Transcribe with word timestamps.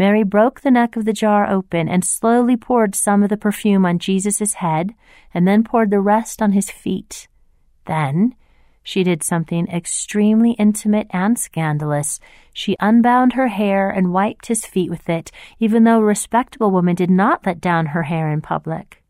Mary 0.00 0.22
broke 0.22 0.62
the 0.62 0.70
neck 0.70 0.96
of 0.96 1.04
the 1.04 1.12
jar 1.12 1.46
open 1.46 1.86
and 1.86 2.02
slowly 2.02 2.56
poured 2.56 2.94
some 2.94 3.22
of 3.22 3.28
the 3.28 3.36
perfume 3.36 3.84
on 3.84 3.98
Jesus' 3.98 4.54
head 4.54 4.94
and 5.34 5.46
then 5.46 5.62
poured 5.62 5.90
the 5.90 6.00
rest 6.00 6.40
on 6.40 6.52
his 6.52 6.70
feet. 6.70 7.28
Then 7.84 8.34
she 8.82 9.04
did 9.04 9.22
something 9.22 9.68
extremely 9.68 10.52
intimate 10.52 11.06
and 11.10 11.38
scandalous. 11.38 12.18
She 12.54 12.78
unbound 12.80 13.34
her 13.34 13.48
hair 13.48 13.90
and 13.90 14.10
wiped 14.10 14.46
his 14.46 14.64
feet 14.64 14.88
with 14.88 15.06
it, 15.10 15.30
even 15.58 15.84
though 15.84 15.98
a 15.98 16.02
respectable 16.02 16.70
woman 16.70 16.94
did 16.94 17.10
not 17.10 17.44
let 17.44 17.60
down 17.60 17.92
her 17.92 18.04
hair 18.04 18.32
in 18.32 18.40
public. 18.40 19.02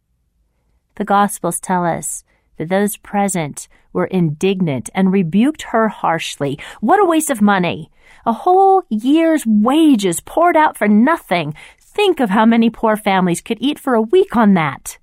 The 0.97 1.05
Gospels 1.05 1.61
tell 1.61 1.85
us 1.85 2.25
those 2.65 2.97
present 2.97 3.69
were 3.93 4.07
indignant 4.07 4.91
and 4.95 5.13
rebuked 5.13 5.63
her 5.63 5.89
harshly. 5.89 6.59
What 6.81 7.01
a 7.01 7.07
waste 7.07 7.31
of 7.31 7.43
money! 7.43 7.91
A 8.27 8.33
whole 8.33 8.83
year's 8.89 9.45
wages 9.47 10.21
poured 10.21 10.57
out 10.57 10.77
for 10.77 10.89
nothing. 10.89 11.55
Think 11.81 12.21
of 12.21 12.31
how 12.31 12.45
many 12.45 12.71
poor 12.71 12.97
families 12.97 13.41
could 13.41 13.59
eat 13.61 13.79
for 13.79 13.95
a 13.95 14.03
week 14.03 14.37
on 14.37 14.55
that. 14.55 14.99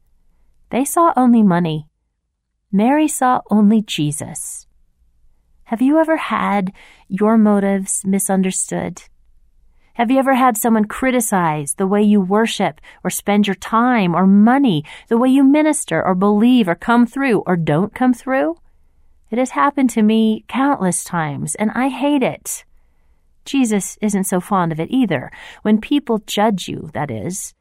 They 0.69 0.85
saw 0.85 1.13
only 1.15 1.43
money. 1.43 1.87
Mary 2.71 3.07
saw 3.07 3.41
only 3.49 3.81
Jesus. 3.81 4.67
Have 5.65 5.81
you 5.81 5.99
ever 5.99 6.17
had 6.17 6.71
your 7.07 7.37
motives 7.37 8.03
misunderstood? 8.05 9.03
Have 9.97 10.11
you 10.11 10.19
ever 10.19 10.35
had 10.35 10.57
someone 10.57 10.85
criticize 10.85 11.73
the 11.73 11.87
way 11.87 12.03
you 12.03 12.21
worship 12.21 12.81
or 13.03 13.09
spend 13.09 13.47
your 13.47 13.55
time 13.55 14.13
or 14.15 14.27
money, 14.27 14.85
the 15.07 15.17
way 15.17 15.27
you 15.27 15.43
minister 15.43 16.05
or 16.05 16.13
believe 16.13 16.67
or 16.67 16.75
come 16.75 17.07
through 17.07 17.39
or 17.47 17.55
don't 17.55 17.95
come 17.95 18.13
through? 18.13 18.59
It 19.31 19.39
has 19.39 19.49
happened 19.49 19.89
to 19.89 20.03
me 20.03 20.45
countless 20.47 21.03
times, 21.03 21.55
and 21.55 21.71
I 21.73 21.89
hate 21.89 22.21
it. 22.21 22.63
Jesus 23.43 23.97
isn't 23.99 24.25
so 24.25 24.39
fond 24.39 24.71
of 24.71 24.79
it 24.79 24.91
either. 24.91 25.31
When 25.63 25.81
people 25.81 26.21
judge 26.27 26.67
you, 26.67 26.91
that 26.93 27.09
is, 27.09 27.55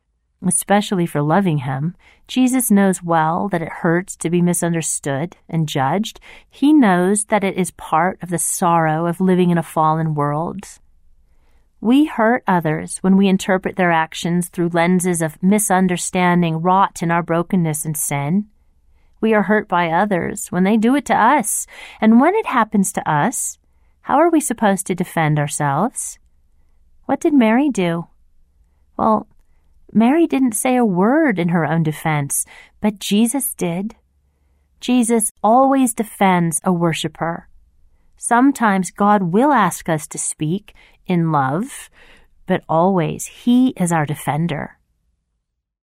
especially 0.46 1.06
for 1.06 1.22
loving 1.22 1.60
him, 1.60 1.96
Jesus 2.28 2.70
knows 2.70 3.02
well 3.02 3.48
that 3.48 3.62
it 3.62 3.80
hurts 3.80 4.14
to 4.16 4.28
be 4.28 4.42
misunderstood 4.42 5.38
and 5.48 5.66
judged. 5.66 6.20
He 6.50 6.74
knows 6.74 7.24
that 7.30 7.44
it 7.44 7.56
is 7.56 7.70
part 7.70 8.22
of 8.22 8.28
the 8.28 8.36
sorrow 8.36 9.06
of 9.06 9.22
living 9.22 9.48
in 9.48 9.56
a 9.56 9.62
fallen 9.62 10.14
world. 10.14 10.66
We 11.86 12.06
hurt 12.06 12.42
others 12.48 12.98
when 12.98 13.16
we 13.16 13.28
interpret 13.28 13.76
their 13.76 13.92
actions 13.92 14.48
through 14.48 14.70
lenses 14.70 15.22
of 15.22 15.40
misunderstanding 15.40 16.56
wrought 16.56 17.00
in 17.00 17.12
our 17.12 17.22
brokenness 17.22 17.84
and 17.84 17.96
sin. 17.96 18.48
We 19.20 19.32
are 19.34 19.44
hurt 19.44 19.68
by 19.68 19.90
others 19.90 20.48
when 20.48 20.64
they 20.64 20.78
do 20.78 20.96
it 20.96 21.04
to 21.04 21.14
us, 21.14 21.64
and 22.00 22.20
when 22.20 22.34
it 22.34 22.46
happens 22.46 22.92
to 22.94 23.08
us, 23.08 23.60
how 24.00 24.16
are 24.16 24.28
we 24.28 24.40
supposed 24.40 24.88
to 24.88 24.96
defend 24.96 25.38
ourselves? 25.38 26.18
What 27.04 27.20
did 27.20 27.32
Mary 27.32 27.70
do? 27.70 28.08
Well, 28.96 29.28
Mary 29.92 30.26
didn't 30.26 30.56
say 30.56 30.74
a 30.74 30.84
word 30.84 31.38
in 31.38 31.50
her 31.50 31.64
own 31.64 31.84
defense, 31.84 32.44
but 32.80 32.98
Jesus 32.98 33.54
did. 33.54 33.94
Jesus 34.80 35.30
always 35.40 35.94
defends 35.94 36.60
a 36.64 36.72
worshiper. 36.72 37.48
Sometimes 38.16 38.90
God 38.90 39.22
will 39.22 39.52
ask 39.52 39.88
us 39.88 40.08
to 40.08 40.18
speak 40.18 40.74
in 41.06 41.32
love, 41.32 41.90
but 42.46 42.62
always 42.68 43.26
He 43.26 43.70
is 43.70 43.92
our 43.92 44.06
defender. 44.06 44.78